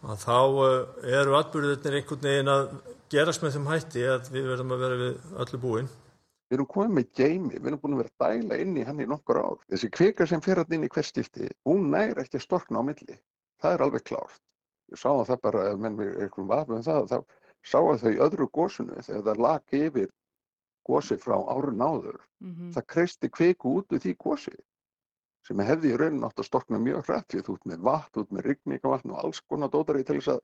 að 0.03 0.23
þá 0.25 0.39
uh, 0.41 0.71
eru 1.21 1.37
atbyrðirnir 1.37 1.99
einhvern 1.99 2.25
veginn 2.25 2.53
að 2.53 2.71
gerast 3.13 3.43
með 3.43 3.57
þeim 3.57 3.69
hætti 3.69 4.07
að 4.09 4.31
við 4.33 4.49
verðum 4.49 4.73
að 4.73 4.85
vera 4.87 5.01
við 5.03 5.37
öllu 5.45 5.61
búin. 5.61 5.91
Við 6.53 6.59
erum 6.59 6.67
komið 6.69 6.91
með 6.93 7.05
geimi, 7.17 7.55
við 7.57 7.67
erum 7.71 7.79
búin 7.81 7.93
að 7.95 8.01
vera 8.03 8.11
að 8.13 8.23
dæla 8.43 8.57
inn 8.61 8.75
í 8.77 8.81
hann 8.85 8.99
í 9.01 9.05
nokkur 9.09 9.37
ár. 9.41 9.61
Þessi 9.73 9.87
kvika 9.89 10.27
sem 10.29 10.41
fer 10.45 10.59
hann 10.61 10.75
inn 10.77 10.83
í 10.85 10.89
hvert 10.93 11.07
skipti, 11.09 11.47
hún 11.65 11.87
nær 11.89 12.19
ekki 12.21 12.37
að 12.37 12.43
storkna 12.43 12.83
á 12.85 12.85
milli. 12.85 13.15
Það 13.63 13.73
er 13.73 13.83
alveg 13.87 14.03
klárt. 14.05 14.41
Ég 14.93 15.01
sá 15.01 15.09
það 15.25 15.39
bara, 15.47 15.63
ef 15.71 15.81
menn 15.81 15.97
við 15.97 16.11
einhverjum 16.11 16.51
vafum 16.51 16.75
um 16.77 16.85
það, 16.85 17.07
þá 17.09 17.17
sá 17.71 17.79
að 17.79 18.03
þau 18.03 18.13
öðru 18.27 18.47
gósunu 18.59 19.01
þegar 19.07 19.25
það 19.31 19.41
lag 19.47 19.75
yfir 19.79 20.13
gósi 20.85 21.17
frá 21.25 21.35
árun 21.55 21.81
áður. 21.81 22.21
Mhm. 22.43 22.69
Það 22.77 22.87
kreisti 22.93 23.33
kviku 23.33 23.73
út 23.79 23.97
úr 23.97 24.05
því 24.05 24.15
gósi 24.21 24.55
sem 25.47 25.59
hefði 25.59 25.93
í 25.95 25.97
raunin 25.99 26.23
átt 26.27 26.39
að 26.39 26.51
storkna 26.51 26.79
mjög 26.79 27.07
hrætt 27.07 27.33
þú 27.33 27.57
ert 27.57 27.65
með 27.67 27.81
vatn, 27.89 28.21
ert 28.21 28.31
með 28.31 28.45
rigningavatn 28.51 29.11
og 29.11 29.23
alls 29.23 29.41
konar 29.41 29.71
dótari 29.73 30.05
til 30.05 30.19
þess 30.21 30.37
að 30.37 30.43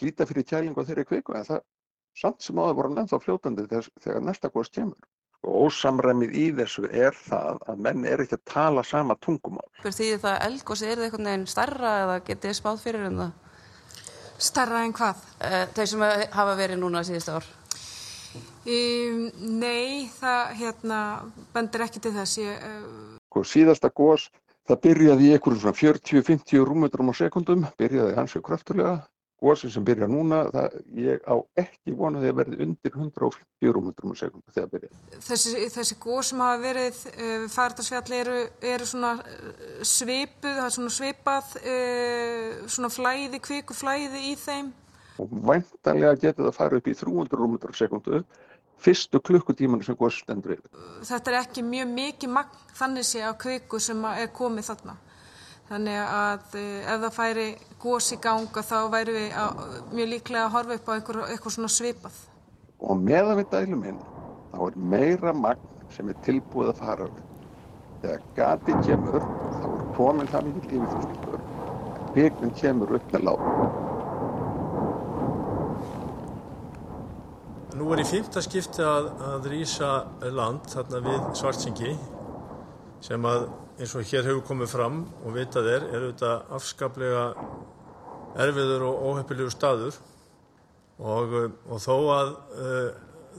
flýta 0.00 0.26
fyrir 0.28 0.44
kælingu 0.50 0.82
á 0.82 0.88
þeirri 0.88 1.06
kviku 1.08 1.36
en 1.38 1.46
það 1.48 1.62
samt 2.18 2.42
sem 2.42 2.58
áður 2.58 2.76
voru 2.80 2.90
nefnt 2.94 3.14
á 3.16 3.18
fljótandi 3.22 3.68
þegar, 3.70 3.88
þegar 4.04 4.26
næsta 4.26 4.50
gos 4.52 4.72
kemur. 4.74 5.00
Og 5.44 5.66
ósamræmið 5.68 6.36
í 6.40 6.44
þessu 6.56 6.86
er 6.88 7.16
það 7.26 7.58
að 7.68 7.82
menn 7.86 8.06
er 8.08 8.22
ekki 8.24 8.38
að 8.38 8.44
tala 8.48 8.84
sama 8.86 9.16
tungumál. 9.20 9.66
Fyrir 9.82 9.96
því 9.98 10.06
það 10.22 10.38
eldgósi 10.46 10.86
er 10.88 10.96
það 10.96 11.08
einhvern 11.08 11.28
veginn 11.30 11.50
starra 11.52 11.96
eða 12.04 12.20
getið 12.24 12.48
þið 12.48 12.60
spáð 12.60 12.80
fyrir 12.86 13.08
um 13.10 13.18
það? 13.20 13.34
Starra 14.44 14.80
en 14.84 14.96
hvað? 14.96 15.20
Eh, 15.44 15.66
Þeir 15.76 15.90
sem 15.92 16.06
hafa 16.38 16.56
verið 16.58 16.80
núna 16.80 17.04
síðust 17.06 17.30
ár. 17.34 17.50
Um, 18.64 19.26
nei, 19.60 20.08
það 20.16 20.54
hérna, 20.56 21.00
bendir 21.52 21.84
ekki 21.84 22.00
til 22.00 22.14
þess. 22.14 22.38
Ég, 22.40 22.62
uh, 22.64 23.44
síðasta 23.44 23.90
gos, 23.92 24.30
það 24.64 24.80
byrjaði 24.86 25.26
í 25.28 25.34
einhverjum 25.36 25.60
svona 25.60 25.76
40-50 25.76 26.64
rúmmetrum 26.64 27.12
á 27.12 27.14
sekundum, 27.18 27.66
byrjaði 27.78 28.16
hansi 28.16 28.40
kröftulega. 28.40 29.02
Gosin 29.44 29.72
sem 29.72 29.84
byrja 29.84 30.08
núna, 30.08 30.44
það, 30.54 30.76
ég 30.96 31.26
á 31.28 31.34
ekki 31.60 31.94
vona 31.98 32.22
því 32.22 32.30
að 32.32 32.38
verði 32.40 32.60
undir 32.64 32.94
150 32.94 33.74
rúmmetrum 33.76 34.14
á 34.14 34.16
sekundu 34.22 34.54
þegar 34.54 34.70
byrjaði. 34.72 35.20
þessi, 35.26 35.66
þessi 35.74 35.98
góð 36.00 36.22
sem 36.30 36.44
hafa 36.44 36.62
verið 36.62 37.02
uh, 37.10 37.34
við 37.42 37.50
Færdarsfjalli 37.54 38.20
eru, 38.22 38.38
eru 38.74 38.88
svona 38.88 39.12
uh, 39.20 39.84
svipuð, 39.84 40.48
það 40.48 40.64
er 40.64 40.74
svona 40.78 40.94
svipað, 40.96 41.52
uh, 41.60 42.64
svona 42.76 42.92
flæði, 42.96 43.42
kviku 43.44 43.76
flæði 43.76 44.24
í 44.30 44.34
þeim. 44.40 44.72
Og 45.22 45.36
væntanlega 45.46 46.18
getur 46.24 46.48
það 46.48 46.58
farið 46.58 46.80
upp 46.80 46.90
í 46.90 46.98
300 47.04 47.40
rúmmetrum 47.42 47.76
á 47.76 47.80
sekundu 47.82 48.24
fyrstu 48.84 49.20
klukkutímanu 49.20 49.84
sem 49.84 49.96
gos 49.96 50.18
stendur 50.20 50.56
yfir. 50.56 50.84
Þetta 51.06 51.32
er 51.32 51.40
ekki 51.40 51.64
mjög 51.64 51.90
mikið 51.94 52.32
magn 52.34 52.62
þannig 52.76 53.06
sé 53.08 53.22
á 53.24 53.32
kviku 53.38 53.80
sem 53.80 54.00
að 54.04 54.24
er 54.24 54.32
komið 54.34 54.70
þarna. 54.70 54.96
Þannig 55.64 55.96
að 55.96 56.56
uh, 56.60 56.64
ef 56.92 57.04
það 57.04 57.14
færi 57.16 57.46
gós 57.80 58.10
í 58.12 58.18
ganga 58.20 58.64
þá 58.64 58.76
væri 58.92 59.14
við 59.16 59.36
að, 59.40 59.62
mjög 59.94 60.10
líklega 60.10 60.42
að 60.44 60.56
horfa 60.58 60.76
upp 60.78 60.90
á 60.90 60.92
eitthvað, 60.94 61.20
eitthvað 61.32 61.54
svona 61.56 61.70
svipað. 61.72 62.18
Og 62.84 63.00
meðan 63.00 63.38
við 63.40 63.48
dælum 63.54 63.86
inn, 63.88 64.02
þá 64.52 64.58
er 64.66 64.76
meira 64.92 65.32
magn 65.36 65.88
sem 65.94 66.10
er 66.12 66.20
tilbúið 66.26 66.74
að 66.74 66.82
fara 66.82 67.08
við. 67.08 67.24
Þegar 68.04 68.28
gati 68.36 68.76
kemur, 68.84 69.24
þá 69.54 69.66
er 69.70 69.88
komin 69.96 70.30
það 70.34 70.50
mikið 70.50 70.76
yfirþjóðslutur. 70.82 71.48
Byggðin 72.14 72.54
kemur 72.60 72.94
upp 72.98 73.16
með 73.16 73.26
lág. 73.30 73.48
Nú 77.74 77.88
er 77.90 78.04
í 78.04 78.06
fymta 78.06 78.44
skipti 78.44 78.84
að, 78.86 79.08
að 79.32 79.48
rýsa 79.50 79.94
land 80.36 80.68
þarna 80.70 81.00
við 81.08 81.24
Svartsengi 81.40 81.94
sem 83.02 83.24
að 83.26 83.48
eins 83.78 83.94
og 83.98 84.06
hér 84.06 84.26
hefur 84.28 84.44
komið 84.46 84.70
fram 84.70 85.00
og 85.24 85.34
vitað 85.34 85.70
er, 85.72 85.86
er 85.90 86.04
auðvitað 86.04 86.52
afskaplega 86.58 87.24
erfiður 88.44 88.84
og 88.88 89.08
óheppilegur 89.08 89.54
staður 89.54 89.98
og, 90.98 91.34
og 91.66 91.82
þó 91.82 91.96
að 92.14 92.30
uh, 92.34 92.92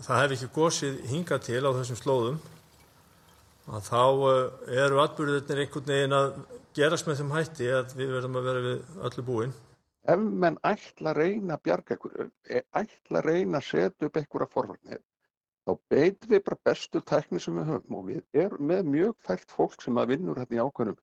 það 0.03 0.21
hef 0.21 0.35
ekki 0.35 0.51
gósið 0.57 0.99
hingað 1.11 1.45
til 1.47 1.63
á 1.63 1.71
þessum 1.77 1.99
slóðum 2.01 2.41
að 3.71 3.87
þá 3.87 4.03
uh, 4.03 4.33
eru 4.83 5.01
atbyrðirnir 5.05 5.63
einhvern 5.63 5.91
veginn 5.93 6.17
að 6.19 6.33
gerast 6.75 7.07
með 7.07 7.21
þeim 7.21 7.35
hætti 7.37 7.71
að 7.71 7.95
við 7.95 8.13
verðum 8.17 8.39
að 8.39 8.49
vera 8.49 8.63
við 8.65 9.03
öllu 9.07 9.25
búin. 9.25 9.55
Ef 10.05 10.21
menn 10.21 10.57
ætla 10.67 11.13
að 11.13 11.21
reyna 11.21 11.55
að 11.55 11.63
bjarga 11.65 11.95
einhverju, 11.95 12.25
e- 12.51 12.65
ætla 12.77 13.21
að 13.21 13.29
reyna 13.31 13.61
að 13.61 13.69
setja 13.71 14.09
upp 14.09 14.19
einhverja 14.19 14.51
forvarnir, 14.51 14.99
þá 15.65 15.71
beitum 15.89 16.31
við 16.31 16.43
bara 16.45 16.61
bestu 16.69 17.01
tækni 17.01 17.41
sem 17.41 17.57
við 17.59 17.71
höfum 17.71 17.99
og 17.99 18.07
við 18.11 18.41
erum 18.45 18.69
með 18.71 18.91
mjög 18.93 19.15
fælt 19.25 19.51
fólk 19.57 19.81
sem 19.81 19.97
að 20.01 20.13
vinnur 20.13 20.39
hérna 20.41 20.59
í 20.59 20.63
ákveðnum 20.65 20.99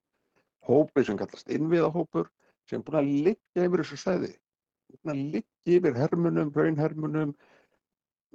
hópi 0.68 1.04
sem 1.06 1.18
kallast 1.18 1.50
innviðahópur 1.50 2.28
sem 2.70 2.78
er 2.80 2.84
búin 2.86 3.00
að 3.00 3.10
liggja 3.26 3.66
yfir 3.66 3.82
þessu 3.82 3.98
stæði, 3.98 4.30
búin 4.92 5.14
að 5.14 5.22
liggja 5.36 5.78
yfir 5.78 5.98
hermunum, 5.98 6.52
raunhermunum, 6.54 7.32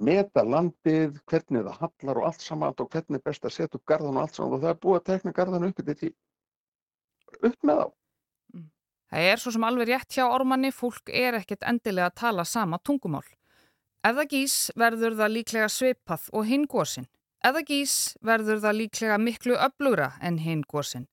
meta 0.04 0.44
landið, 0.44 1.16
hvernig 1.30 1.64
það 1.66 1.80
hallar 1.82 2.20
og 2.20 2.28
allt 2.28 2.44
saman 2.44 2.76
og 2.76 2.90
hvernig 2.92 3.18
er 3.18 3.24
best 3.30 3.48
að 3.48 3.56
setja 3.56 3.80
upp 3.80 3.86
garðan 3.88 4.18
og 4.18 4.26
allt 4.26 4.38
saman 4.38 4.58
og 4.58 4.64
það 4.64 4.74
er 4.74 4.82
búið 4.84 5.00
að 5.00 5.06
tekna 5.08 5.34
garðan 5.38 5.68
upp 5.70 5.80
í 5.80 5.96
því. 6.02 6.12
Upp 7.48 7.66
með 7.70 7.80
þá. 7.80 7.88
Það 9.08 9.26
er 9.32 9.40
svo 9.40 9.54
sem 9.54 9.64
alveg 9.64 9.88
rétt 9.88 10.14
hjá 10.18 10.26
ormanni, 10.28 10.70
fólk 10.74 11.08
er 11.08 11.40
ekkert 11.40 11.64
endilega 11.64 12.10
að 12.10 12.18
tala 12.20 12.44
sama 12.44 12.78
tungumál. 12.84 13.24
Það 14.06 14.24
gís 14.30 14.56
verður 14.78 15.16
það 15.18 15.32
líklega 15.34 15.68
svipað 15.68 16.28
og 16.32 16.46
hinn 16.48 16.66
gósin. 16.70 17.08
Ef 17.44 17.54
það 17.54 17.64
gís 17.70 17.94
verður 18.24 18.60
það 18.62 18.78
líklega 18.78 19.18
miklu 19.18 19.56
öflugra 19.58 20.12
en 20.22 20.38
hinn 20.42 20.62
gósin. 20.66 21.08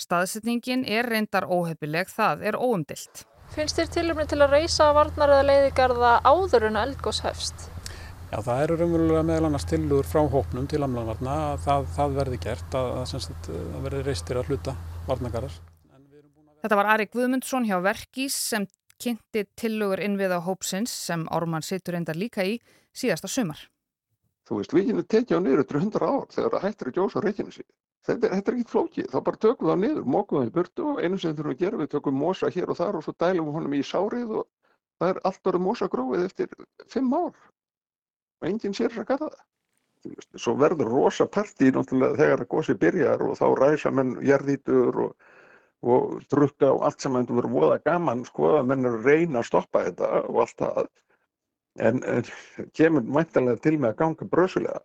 Staðsetningin 0.00 0.86
er 0.88 1.06
reyndar 1.10 1.44
óhefileg, 1.44 2.08
það 2.08 2.46
er 2.48 2.56
óumdilt. 2.56 3.26
Finnst 3.50 3.76
þér 3.76 3.90
tilumni 3.92 4.24
til 4.30 4.38
að 4.40 4.54
reysa 4.54 4.92
varnar 4.96 5.34
eða 5.34 5.46
leiðigarða 5.48 6.12
áður 6.24 6.68
en 6.70 6.78
eldgós 6.80 7.20
hefst? 7.26 7.66
Já, 8.30 8.38
það 8.46 8.62
eru 8.62 8.76
raunverulega 8.78 9.22
meðal 9.26 9.48
annars 9.48 9.66
tillögur 9.66 10.06
frá 10.06 10.22
hópnum 10.30 10.68
til 10.70 10.84
amlanvarna 10.86 11.36
að 11.50 11.64
það, 11.66 11.88
það 11.96 12.16
verði 12.20 12.38
gert, 12.46 12.76
að, 12.78 12.90
að, 13.00 13.06
sem 13.10 13.24
sagt, 13.26 13.50
að 13.50 13.80
verði 13.88 14.02
reistir 14.06 14.38
að 14.38 14.52
hluta 14.52 14.76
varnagarðar. 15.08 15.56
Þetta 16.60 16.78
var 16.78 16.90
Ari 16.94 17.08
Guðmundsson 17.10 17.66
hjá 17.66 17.80
Verkís 17.82 18.36
sem 18.52 18.68
kynnti 19.00 19.44
tillögur 19.58 20.00
innviða 20.04 20.40
hópsins 20.46 20.92
sem 21.08 21.26
Ármann 21.32 21.64
situr 21.66 21.96
endar 21.98 22.18
líka 22.20 22.44
í 22.46 22.58
síðasta 22.96 23.28
sumar. 23.30 23.60
Þú 24.48 24.58
veist, 24.60 24.72
við 24.74 24.88
kynum 24.90 25.06
tekið 25.06 25.36
á 25.36 25.40
niður 25.44 25.62
eftir 25.64 25.78
100 25.80 26.06
ár 26.10 26.26
þegar 26.34 26.54
það 26.56 26.64
hættir 26.66 26.90
að 26.90 26.96
gjósa 26.98 27.20
á 27.20 27.24
reykjanu 27.26 27.52
sig. 27.54 27.66
Þetta, 28.06 28.26
er- 28.26 28.32
þetta 28.34 28.50
er 28.50 28.56
ekki 28.56 28.70
flókið, 28.72 29.06
þá 29.12 29.18
bara 29.26 29.36
tökum 29.44 29.66
við 29.66 29.72
það 29.74 29.80
niður, 29.84 30.04
mókum 30.14 30.38
það 30.40 30.46
í 30.48 30.54
burtu 30.56 30.86
og 30.90 31.00
einu 31.04 31.18
sem 31.20 31.34
þurfum 31.36 31.52
að 31.54 31.60
gera, 31.60 31.80
við 31.82 31.90
tökum 31.92 32.16
mosa 32.16 32.48
hér 32.50 32.70
og 32.72 32.78
þar 32.80 32.96
og 32.98 33.04
svo 33.04 33.14
dælum 33.20 33.46
við 33.50 33.56
honum 33.58 33.74
í 33.76 33.82
sárið 33.84 34.30
og 34.40 34.46
það 35.00 35.12
er 35.12 35.20
allt 35.30 35.50
orðið 35.52 35.64
mosa 35.66 35.88
gróið 35.92 36.24
eftir 36.24 36.48
5 36.94 37.12
ár 37.20 37.34
og 38.40 38.48
enginn 38.48 38.74
sér 38.74 38.88
þess 38.90 39.04
að 39.04 39.10
gata 39.12 39.28
það. 39.28 39.46
Svo 40.40 40.54
verður 40.56 40.88
rosa 40.88 41.26
partí 41.28 41.68
náttúrulega 41.76 42.16
þegar 42.16 42.40
að 42.46 42.48
gósi 42.56 42.74
byrjar 42.80 43.20
og 43.26 43.36
þá 43.36 43.46
ræsa 43.60 43.90
menn 43.92 44.14
jarðítur 44.24 44.96
og, 45.04 45.10
og 45.80 46.20
drukka 46.32 46.72
og 46.74 46.84
allt 46.88 47.00
sem 47.00 47.14
þetta 47.16 47.36
verður 47.36 47.54
voða 47.54 47.78
gaman, 47.84 48.24
sko, 48.28 48.56
að 48.58 48.68
menn 48.68 48.88
eru 48.88 49.00
að 49.00 49.08
reyna 49.08 49.40
að 49.40 49.48
stoppa 49.48 49.84
þetta 49.86 50.10
og 50.28 50.40
allt 50.44 50.56
það. 50.60 50.90
En, 51.80 52.02
en 52.04 52.26
kemur 52.76 53.06
mæntanlega 53.06 53.62
til 53.64 53.76
með 53.78 53.94
að 53.94 54.00
ganga 54.02 54.28
brösulega 54.28 54.80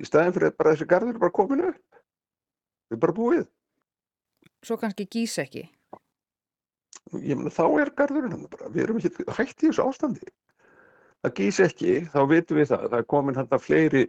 í 0.00 0.06
staðin 0.08 0.34
fyrir 0.36 0.50
að 0.50 0.56
bara 0.60 0.74
þessi 0.74 0.88
garður 0.90 1.14
er 1.14 1.22
bara 1.22 1.34
komin 1.34 1.64
upp. 1.68 2.00
Við 2.88 2.96
erum 2.96 3.02
bara 3.04 3.16
búið. 3.18 3.44
Svo 4.64 4.78
kannski 4.80 5.06
gís 5.10 5.36
ekki. 5.42 5.66
Ég 7.20 7.36
meina 7.36 7.52
þá 7.52 7.64
er 7.82 7.92
garðurinn 7.98 8.34
hann 8.36 8.48
bara. 8.50 8.70
Við 8.72 8.86
erum 8.86 9.00
ekki 9.00 9.26
hægt 9.36 9.62
í 9.62 9.68
þessu 9.68 9.84
ástandi. 9.84 10.32
Það 11.24 11.36
gís 11.38 11.60
ekki, 11.64 11.94
þá 12.12 12.20
vitum 12.30 12.60
við 12.60 12.70
það. 12.72 12.86
Það 12.90 12.98
er 13.00 13.08
komin 13.14 13.40
hann 13.40 13.64
fleiri 13.66 14.04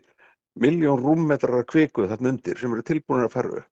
miljón 0.60 1.02
rúmmetrar 1.04 1.62
af 1.62 1.70
kviku 1.72 2.08
þarna 2.08 2.32
undir 2.34 2.60
sem 2.60 2.74
eru 2.74 2.86
tilbúinir 2.88 3.28
að 3.28 3.36
fara 3.36 3.58
upp. 3.60 3.72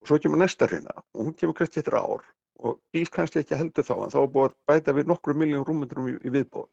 Og 0.00 0.08
svo 0.08 0.18
kemur 0.18 0.40
næsta 0.40 0.66
hreina 0.70 0.94
og 1.14 1.24
hún 1.26 1.34
kemur 1.36 1.54
kannski 1.58 1.80
eftir 1.82 1.96
ár 1.98 2.24
og 2.60 2.78
gís 2.94 3.10
kannski 3.12 3.40
ekki 3.42 3.56
heldur 3.56 3.84
þá 3.84 3.94
en 4.04 4.12
þá 4.12 4.20
er 4.22 4.30
búið 4.34 4.50
að 4.50 4.56
bæta 4.68 4.92
við 4.96 5.10
nokkru 5.10 5.34
miljón 5.34 5.64
rúmmetrum 5.68 6.08
í, 6.12 6.16
í 6.24 6.30
viðbóð. 6.34 6.68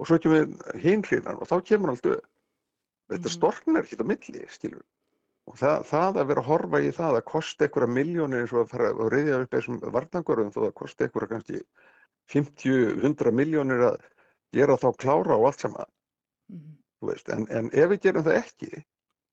Og 0.00 0.08
svo 0.08 0.18
kemur 0.18 0.48
hinn 0.80 1.04
hreinan 1.04 1.40
og 1.40 1.48
þá 1.48 1.56
kemur 1.68 1.92
allt 1.92 2.06
upp. 2.06 2.26
Þetta 3.12 3.28
Mhm. 3.28 3.34
storknar 3.36 3.82
ekki 3.84 4.00
á 4.00 4.04
milli, 4.08 4.46
skilur 4.48 4.82
Og 5.50 5.56
það, 5.58 5.80
það 5.90 6.18
að 6.22 6.26
vera 6.30 6.40
að 6.40 6.46
horfa 6.46 6.78
í 6.80 6.90
það 6.94 7.16
að 7.18 7.24
kosta 7.26 7.64
einhverja 7.66 7.90
miljónir 7.90 8.40
eins 8.44 8.52
og 8.52 8.60
að 8.62 8.68
fara 8.70 8.90
að 8.94 9.08
reyðja 9.10 9.40
upp 9.42 9.50
þessum 9.50 9.80
varnangurðum 9.96 10.52
þó 10.54 10.60
að 10.68 10.74
kosta 10.78 11.04
einhverja 11.04 11.30
kannski 11.32 11.62
50-100 12.30 13.32
miljónir 13.34 13.82
að 13.88 13.96
gera 14.54 14.76
þá 14.78 14.86
klára 15.02 15.34
og 15.36 15.48
allt 15.50 15.64
saman. 15.64 15.90
Mhm. 16.52 16.76
þú 17.00 17.08
Veist, 17.10 17.28
en, 17.34 17.46
en 17.50 17.70
ef 17.74 17.90
við 17.90 18.00
gerum 18.06 18.22
það 18.22 18.38
ekki, 18.38 18.84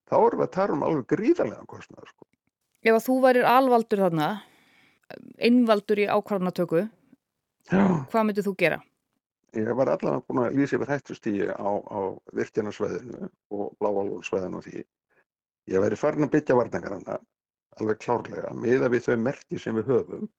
þá 0.10 0.16
erum 0.18 0.40
við 0.42 0.48
að 0.48 0.56
tala 0.58 0.74
um 0.74 0.86
alveg 0.88 1.06
gríðarlegan 1.14 1.70
kostnað. 1.70 2.10
Sko. 2.10 2.29
Ef 2.80 2.96
að 2.96 3.04
þú 3.04 3.16
værir 3.26 3.48
alvaldur 3.50 4.00
þarna, 4.06 4.28
innvaldur 5.44 6.00
í 6.00 6.06
ákvarðanatöku, 6.08 6.86
hvað 7.70 8.24
myndir 8.24 8.46
þú 8.46 8.54
gera? 8.62 8.78
Ég 9.58 9.72
var 9.76 9.90
allavega 9.90 10.22
búin 10.30 10.44
að 10.46 10.56
lýsa 10.56 10.78
yfir 10.78 10.92
hættustígi 10.94 11.50
á, 11.50 11.70
á 11.76 12.00
virkjanarsvæðinu 12.38 13.30
og 13.52 13.74
blávalvónsvæðinu 13.82 14.62
og 14.62 14.66
því. 14.68 14.84
Ég 15.74 15.84
væri 15.84 15.98
farin 16.00 16.28
að 16.28 16.34
byggja 16.38 16.58
varnangarana 16.60 17.18
alveg 17.80 18.00
klárlega, 18.04 18.54
miða 18.56 18.90
við 18.94 19.10
þau 19.10 19.18
merki 19.26 19.60
sem 19.60 19.76
við 19.80 19.92
höfum. 19.94 20.30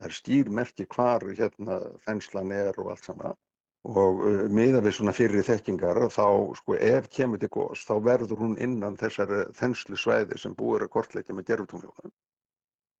Það 0.00 0.08
er 0.08 0.16
skýr 0.18 0.50
merki 0.58 0.88
hvar 0.90 1.26
hérna 1.30 1.78
þenslan 2.08 2.54
er 2.56 2.80
og 2.80 2.90
allt 2.94 3.06
saman. 3.06 3.38
Og 3.84 4.20
uh, 4.24 4.44
miða 4.48 4.80
við 4.84 4.96
svona 4.96 5.12
fyrir 5.16 5.44
þekkingar 5.44 6.00
þá 6.12 6.26
sko 6.60 6.76
ef 6.80 7.08
kemur 7.12 7.40
til 7.40 7.50
gos 7.52 7.84
þá 7.84 7.94
verður 8.06 8.40
hún 8.40 8.54
innan 8.64 8.96
þessari 9.00 9.44
þenslu 9.58 9.98
svæði 10.00 10.38
sem 10.40 10.54
búið 10.56 10.78
er 10.78 10.86
að 10.86 10.94
kortleikja 10.96 11.36
með 11.36 11.50
gerfutungljóðan 11.50 12.14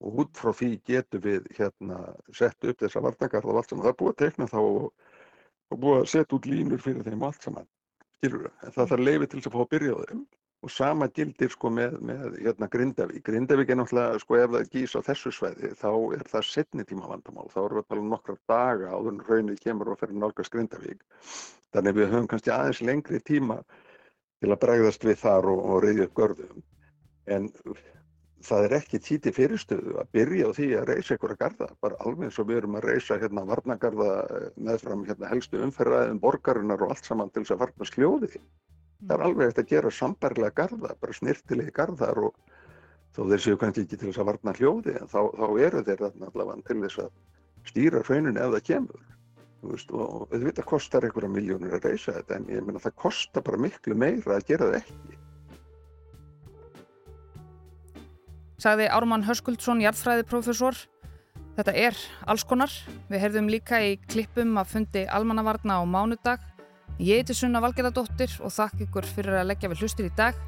og 0.04 0.20
út 0.20 0.36
frá 0.36 0.52
því 0.52 0.70
getur 0.84 1.22
við 1.24 1.48
hérna 1.56 2.00
sett 2.36 2.68
upp 2.68 2.82
þessa 2.82 3.00
varnagarð 3.06 3.48
og 3.48 3.60
allt 3.60 3.72
saman, 3.72 3.86
það 3.86 3.92
er 3.94 4.00
búið 4.02 4.12
að 4.12 4.20
tekna 4.24 4.48
þá 4.50 4.58
og, 4.60 4.88
og 5.72 5.80
búið 5.80 6.00
að 6.02 6.10
setja 6.12 6.36
út 6.36 6.48
línur 6.50 6.84
fyrir 6.84 7.06
þeim 7.06 7.24
allt 7.24 7.46
saman, 7.46 7.68
skilur 8.18 8.50
það 8.50 8.74
það 8.76 8.90
þarf 8.92 9.04
leiði 9.08 9.28
til 9.30 9.40
þess 9.40 9.50
að 9.50 9.56
fá 9.56 9.62
að 9.64 9.70
byrja 9.72 9.94
á 9.96 9.98
þeim 10.04 10.24
og 10.64 10.70
sama 10.72 11.08
gildir 11.12 11.52
sko 11.52 11.68
með, 11.72 11.98
með 12.08 12.36
hérna 12.40 12.68
Grindavík. 12.72 13.22
Grindavík 13.26 13.70
er 13.70 13.78
náttúrulega 13.78 14.20
sko 14.22 14.38
ef 14.40 14.52
það 14.54 14.70
gís 14.72 14.94
á 14.96 15.00
þessu 15.04 15.32
sveiði 15.36 15.72
þá 15.76 15.90
er 16.16 16.24
það 16.30 16.46
setni 16.48 16.86
tíma 16.88 17.10
vandamál. 17.10 17.50
Þá 17.52 17.58
erum 17.64 17.78
við 17.78 17.82
að 17.82 17.90
tala 17.90 18.04
um 18.04 18.12
nokkrar 18.14 18.38
daga 18.48 18.92
áður 18.94 19.10
en 19.12 19.24
raunnið 19.28 19.60
kemur 19.60 19.92
og 19.92 20.00
fyrir 20.00 20.20
nálgast 20.22 20.54
Grindavík. 20.54 21.04
Þannig 21.76 21.98
við 21.98 22.12
höfum 22.14 22.30
kannski 22.32 22.54
aðeins 22.54 22.82
lengri 22.88 23.20
tíma 23.20 23.60
til 24.40 24.52
að 24.54 24.62
bregðast 24.64 25.04
við 25.04 25.20
þar 25.20 25.50
og, 25.52 25.64
og 25.68 25.84
reyði 25.84 26.08
upp 26.08 26.18
görðum. 26.22 26.66
En 27.36 27.50
það 28.44 28.66
er 28.66 28.76
ekki 28.80 29.04
títi 29.04 29.32
fyrirstöðu 29.36 29.98
að 30.00 30.12
byrja 30.16 30.48
á 30.48 30.56
því 30.56 30.74
að 30.80 30.90
reysa 30.94 31.16
einhverja 31.16 31.40
garda. 31.44 31.72
Bara 31.84 32.00
alveg 32.00 32.30
eins 32.30 32.40
og 32.40 32.48
við 32.48 32.62
erum 32.62 32.80
að 32.80 32.88
reysa 32.88 33.20
hérna 33.20 33.44
varnagarða 33.52 34.12
meðfram 34.56 35.04
hérna 35.08 35.32
helstu 35.32 35.60
umferðaðin 35.64 36.20
borgarinnar 36.24 36.84
og 36.84 36.94
allt 36.94 37.08
saman 37.08 37.32
til 37.32 37.44
þess 37.44 37.56
að 37.56 37.66
varna 37.66 37.88
sljóðið 37.92 38.38
það 39.04 39.14
er 39.16 39.24
alveg 39.28 39.50
eftir 39.50 39.64
að 39.64 39.72
gera 39.72 39.92
sambarlega 39.92 40.56
garda, 40.60 40.92
bara 41.00 41.16
snirtilegi 41.16 41.74
gardar 41.74 42.20
og 42.28 42.36
þó 43.14 43.24
þeir 43.30 43.42
séu 43.44 43.58
kannski 43.60 43.84
ekki 43.84 43.98
til 43.98 44.10
þess 44.10 44.22
að 44.22 44.30
varna 44.30 44.54
hljóði 44.58 44.94
en 45.00 45.10
þá, 45.10 45.20
þá 45.38 45.46
eru 45.66 45.82
þeir 45.88 46.04
þarna 46.04 46.30
allavega 46.30 46.68
til 46.68 46.78
þess 46.84 47.02
að 47.04 47.10
stýra 47.70 48.04
hrauninu 48.04 48.40
ef 48.40 48.54
það 48.54 48.64
kemur. 48.70 49.10
Veist, 49.64 49.92
og 49.96 50.32
auðvitað 50.34 50.66
kostar 50.68 51.06
einhverja 51.06 51.32
miljónir 51.32 51.76
að 51.78 51.86
reysa 51.88 52.16
þetta 52.18 52.36
en 52.36 52.48
ég 52.52 52.64
meina 52.66 52.82
það 52.84 52.98
kostar 53.00 53.44
bara 53.46 53.60
miklu 53.64 53.96
meira 53.96 54.36
að 54.36 54.48
gera 54.50 54.70
það 54.70 54.80
ekki. 54.82 55.20
Sagði 58.64 58.90
Ármann 58.92 59.24
Höskuldsson, 59.24 59.80
jarðfræðiprofessor 59.84 60.84
Þetta 61.54 61.74
er 61.78 61.98
alls 62.26 62.42
konar. 62.46 62.72
Við 63.06 63.22
heyrðum 63.22 63.48
líka 63.52 63.78
í 63.78 63.94
klippum 64.10 64.56
að 64.58 64.72
fundi 64.72 65.04
almannavarna 65.06 65.78
á 65.78 65.82
mánudag 65.86 66.42
Ég 67.02 67.18
heiti 67.18 67.34
Sunna 67.34 67.58
Valgerðardóttir 67.64 68.36
og 68.38 68.52
þakk 68.54 68.84
ykkur 68.86 69.08
fyrir 69.16 69.40
að 69.40 69.48
leggja 69.50 69.72
við 69.72 69.82
hlustir 69.82 70.06
í 70.06 70.14
dag. 70.14 70.38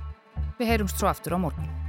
Við 0.60 0.70
heyrumst 0.70 1.00
svo 1.00 1.10
aftur 1.10 1.34
á 1.34 1.38
morgun. 1.42 1.85